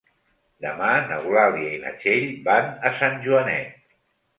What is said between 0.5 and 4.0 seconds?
Demà n'Eulàlia i na Txell van a Sant Joanet.